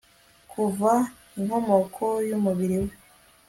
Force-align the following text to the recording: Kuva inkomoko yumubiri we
Kuva 0.51 0.91
inkomoko 1.37 2.05
yumubiri 2.29 2.77
we 2.83 2.91